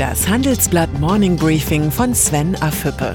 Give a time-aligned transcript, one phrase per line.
[0.00, 3.12] Das Handelsblatt Morning Briefing von Sven Afüppe.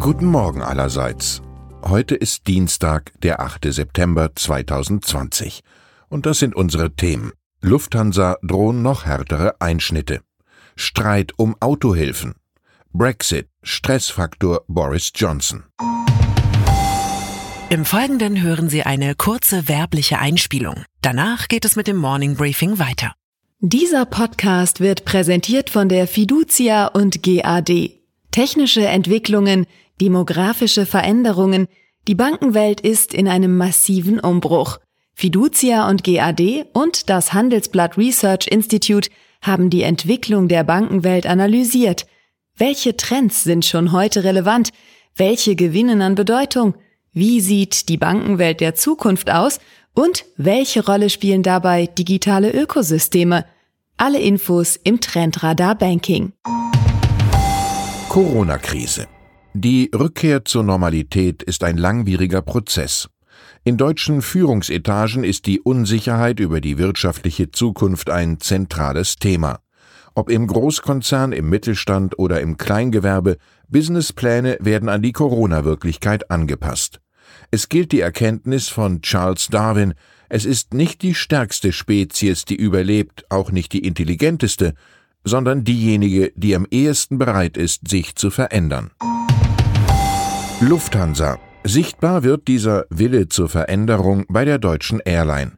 [0.00, 1.42] Guten Morgen allerseits.
[1.84, 3.72] Heute ist Dienstag, der 8.
[3.72, 5.60] September 2020.
[6.08, 7.30] Und das sind unsere Themen.
[7.60, 10.22] Lufthansa drohen noch härtere Einschnitte.
[10.74, 12.34] Streit um Autohilfen.
[12.92, 15.62] Brexit, Stressfaktor Boris Johnson.
[17.74, 20.84] Im Folgenden hören Sie eine kurze werbliche Einspielung.
[21.02, 23.14] Danach geht es mit dem Morning Briefing weiter.
[23.58, 27.90] Dieser Podcast wird präsentiert von der Fiducia und GAD.
[28.30, 29.66] Technische Entwicklungen,
[30.00, 31.66] demografische Veränderungen,
[32.06, 34.78] die Bankenwelt ist in einem massiven Umbruch.
[35.12, 39.10] Fiducia und GAD und das Handelsblatt Research Institute
[39.42, 42.06] haben die Entwicklung der Bankenwelt analysiert.
[42.56, 44.70] Welche Trends sind schon heute relevant?
[45.16, 46.74] Welche gewinnen an Bedeutung?
[47.16, 49.60] Wie sieht die Bankenwelt der Zukunft aus?
[49.94, 53.44] Und welche Rolle spielen dabei digitale Ökosysteme?
[53.96, 56.32] Alle Infos im Trendradar Banking.
[58.08, 59.06] Corona-Krise.
[59.52, 63.08] Die Rückkehr zur Normalität ist ein langwieriger Prozess.
[63.62, 69.60] In deutschen Führungsetagen ist die Unsicherheit über die wirtschaftliche Zukunft ein zentrales Thema.
[70.16, 73.36] Ob im Großkonzern, im Mittelstand oder im Kleingewerbe,
[73.68, 77.00] Businesspläne werden an die Corona-Wirklichkeit angepasst.
[77.54, 79.94] Es gilt die Erkenntnis von Charles Darwin,
[80.28, 84.74] es ist nicht die stärkste Spezies, die überlebt, auch nicht die intelligenteste,
[85.22, 88.90] sondern diejenige, die am ehesten bereit ist, sich zu verändern.
[90.58, 91.38] Lufthansa.
[91.62, 95.52] Sichtbar wird dieser Wille zur Veränderung bei der deutschen Airline.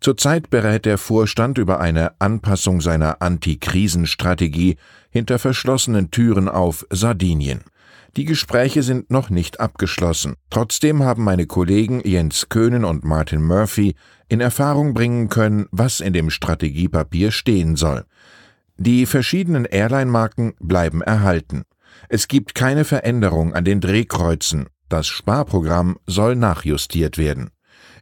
[0.00, 4.78] Zurzeit berät der Vorstand über eine Anpassung seiner Antikrisenstrategie
[5.10, 7.60] hinter verschlossenen Türen auf Sardinien.
[8.16, 10.34] Die Gespräche sind noch nicht abgeschlossen.
[10.50, 13.94] Trotzdem haben meine Kollegen Jens Köhnen und Martin Murphy
[14.28, 18.04] in Erfahrung bringen können, was in dem Strategiepapier stehen soll.
[18.76, 21.62] Die verschiedenen Airline-Marken bleiben erhalten.
[22.10, 24.66] Es gibt keine Veränderung an den Drehkreuzen.
[24.90, 27.50] Das Sparprogramm soll nachjustiert werden.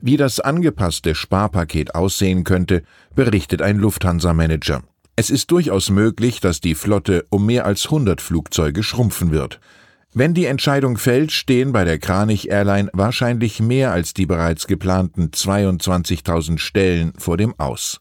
[0.01, 2.83] Wie das angepasste Sparpaket aussehen könnte,
[3.15, 4.83] berichtet ein Lufthansa-Manager.
[5.15, 9.61] Es ist durchaus möglich, dass die Flotte um mehr als 100 Flugzeuge schrumpfen wird.
[10.13, 15.31] Wenn die Entscheidung fällt, stehen bei der Kranich Airline wahrscheinlich mehr als die bereits geplanten
[15.31, 18.01] 22.000 Stellen vor dem Aus.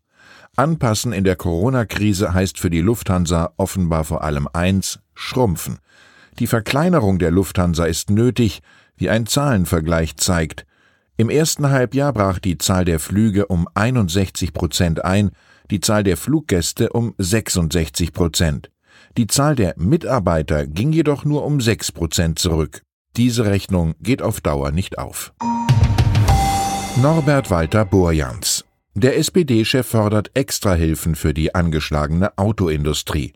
[0.55, 5.77] Anpassen in der Corona-Krise heißt für die Lufthansa offenbar vor allem eins, schrumpfen.
[6.39, 8.61] Die Verkleinerung der Lufthansa ist nötig,
[8.97, 10.65] wie ein Zahlenvergleich zeigt.
[11.15, 15.29] Im ersten Halbjahr brach die Zahl der Flüge um 61 Prozent ein,
[15.69, 18.71] die Zahl der Fluggäste um 66 Prozent.
[19.17, 22.83] Die Zahl der Mitarbeiter ging jedoch nur um 6 Prozent zurück.
[23.17, 25.33] Diese Rechnung geht auf Dauer nicht auf.
[27.01, 33.33] Norbert Walter Borjans Der SPD-Chef fordert Extrahilfen für die angeschlagene Autoindustrie.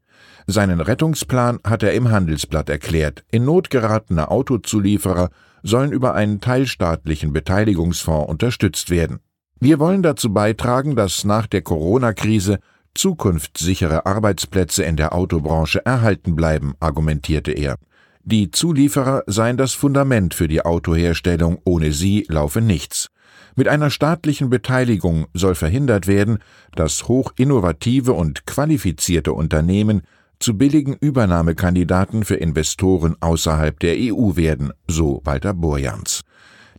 [0.47, 3.23] Seinen Rettungsplan hat er im Handelsblatt erklärt.
[3.31, 5.29] In Not geratene Autozulieferer
[5.63, 9.19] sollen über einen teilstaatlichen Beteiligungsfonds unterstützt werden.
[9.59, 12.59] Wir wollen dazu beitragen, dass nach der Corona-Krise
[12.95, 17.77] zukunftssichere Arbeitsplätze in der Autobranche erhalten bleiben, argumentierte er.
[18.23, 23.09] Die Zulieferer seien das Fundament für die Autoherstellung, ohne sie laufe nichts.
[23.55, 26.39] Mit einer staatlichen Beteiligung soll verhindert werden,
[26.75, 30.03] dass hochinnovative und qualifizierte Unternehmen
[30.39, 36.21] zu billigen Übernahmekandidaten für Investoren außerhalb der EU werden, so Walter Borjans.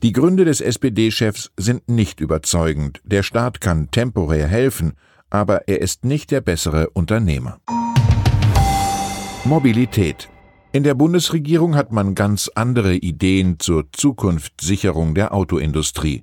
[0.02, 3.00] Die Gründe des SPD-Chefs sind nicht überzeugend.
[3.04, 4.94] Der Staat kann temporär helfen,
[5.34, 7.58] aber er ist nicht der bessere Unternehmer.
[9.44, 10.28] Mobilität.
[10.70, 16.22] In der Bundesregierung hat man ganz andere Ideen zur Zukunftssicherung der Autoindustrie.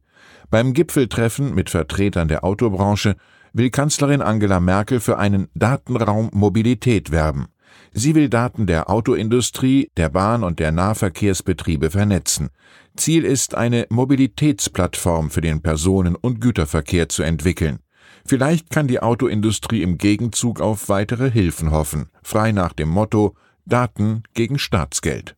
[0.50, 3.18] Beim Gipfeltreffen mit Vertretern der Autobranche
[3.52, 7.48] will Kanzlerin Angela Merkel für einen Datenraum Mobilität werben.
[7.92, 12.48] Sie will Daten der Autoindustrie, der Bahn und der Nahverkehrsbetriebe vernetzen.
[12.96, 17.80] Ziel ist, eine Mobilitätsplattform für den Personen- und Güterverkehr zu entwickeln.
[18.26, 23.36] Vielleicht kann die Autoindustrie im Gegenzug auf weitere Hilfen hoffen, frei nach dem Motto
[23.66, 25.36] Daten gegen Staatsgeld.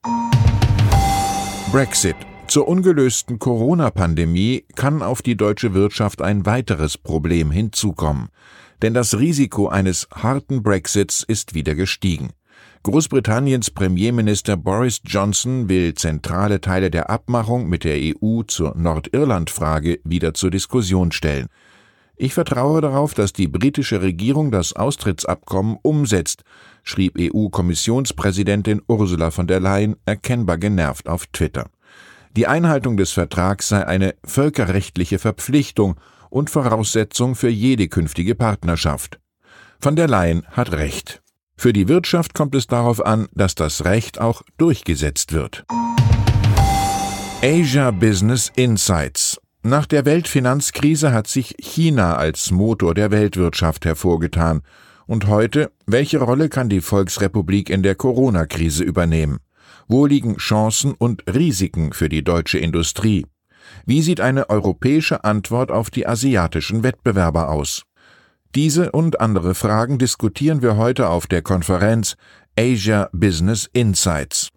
[1.71, 2.15] Brexit.
[2.47, 8.29] Zur ungelösten Corona-Pandemie kann auf die deutsche Wirtschaft ein weiteres Problem hinzukommen,
[8.81, 12.31] denn das Risiko eines harten Brexits ist wieder gestiegen.
[12.83, 20.33] Großbritanniens Premierminister Boris Johnson will zentrale Teile der Abmachung mit der EU zur Nordirland-Frage wieder
[20.33, 21.47] zur Diskussion stellen.
[22.15, 26.43] Ich vertraue darauf, dass die britische Regierung das Austrittsabkommen umsetzt,
[26.83, 31.69] schrieb EU-Kommissionspräsidentin Ursula von der Leyen erkennbar genervt auf Twitter.
[32.35, 35.95] Die Einhaltung des Vertrags sei eine völkerrechtliche Verpflichtung
[36.29, 39.19] und Voraussetzung für jede künftige Partnerschaft.
[39.79, 41.21] Von der Leyen hat recht.
[41.55, 45.65] Für die Wirtschaft kommt es darauf an, dass das Recht auch durchgesetzt wird.
[47.41, 54.61] Asia Business Insights nach der Weltfinanzkrise hat sich China als Motor der Weltwirtschaft hervorgetan.
[55.05, 59.39] Und heute, welche Rolle kann die Volksrepublik in der Corona-Krise übernehmen?
[59.87, 63.25] Wo liegen Chancen und Risiken für die deutsche Industrie?
[63.85, 67.83] Wie sieht eine europäische Antwort auf die asiatischen Wettbewerber aus?
[68.55, 72.15] Diese und andere Fragen diskutieren wir heute auf der Konferenz
[72.57, 74.52] Asia Business Insights.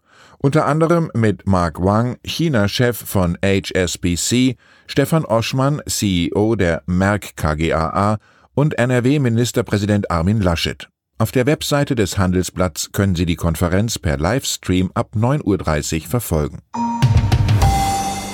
[0.47, 4.55] Unter anderem mit Mark Wang, China-Chef von HSBC,
[4.87, 8.19] Stefan Oschmann, CEO der Merck KGaA
[8.55, 10.89] und NRW-Ministerpräsident Armin Laschet.
[11.19, 16.61] Auf der Webseite des Handelsblatts können Sie die Konferenz per Livestream ab 9.30 Uhr verfolgen.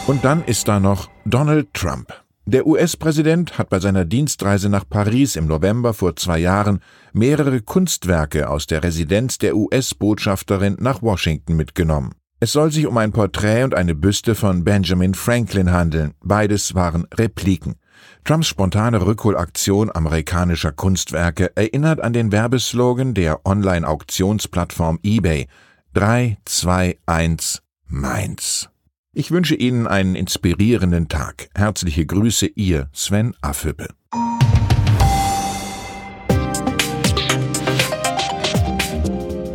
[0.07, 2.22] Und dann ist da noch Donald Trump.
[2.45, 6.81] Der US-Präsident hat bei seiner Dienstreise nach Paris im November vor zwei Jahren
[7.13, 12.13] mehrere Kunstwerke aus der Residenz der US-Botschafterin nach Washington mitgenommen.
[12.41, 16.15] Es soll sich um ein Porträt und eine Büste von Benjamin Franklin handeln.
[16.21, 17.77] Beides waren Repliken.
[18.25, 25.47] Trumps spontane Rückholaktion amerikanischer Kunstwerke erinnert an den Werbeslogan der Online-Auktionsplattform eBay
[25.95, 28.72] 321 Mainz.
[29.15, 31.51] Ich wünsche Ihnen einen inspirierenden Tag.
[31.55, 33.89] Herzliche Grüße, Ihr Sven Affüppe.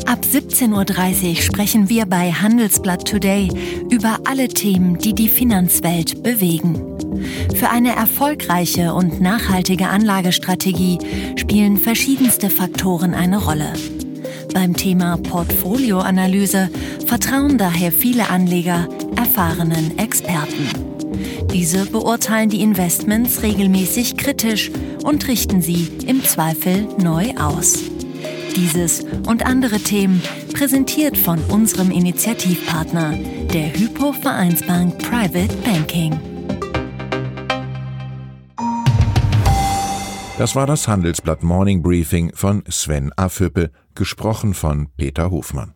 [0.06, 3.50] Ab 17.30 Uhr sprechen wir bei Handelsblatt Today
[3.89, 6.75] über alle Themen, die die Finanzwelt bewegen.
[7.56, 11.00] Für eine erfolgreiche und nachhaltige Anlagestrategie
[11.36, 13.74] spielen verschiedenste Faktoren eine Rolle.
[14.54, 16.69] Beim Thema Portfolioanalyse
[17.07, 20.69] vertrauen daher viele Anleger erfahrenen Experten.
[21.51, 24.71] Diese beurteilen die Investments regelmäßig kritisch
[25.04, 27.80] und richten sie im Zweifel neu aus.
[28.56, 30.21] Dieses und andere Themen
[30.54, 33.13] präsentiert von unserem Initiativpartner,
[33.54, 36.19] der Hypo Vereinsbank Private Banking.
[40.38, 45.74] Das war das Handelsblatt Morning Briefing von Sven Affüppe, gesprochen von Peter Hofmann.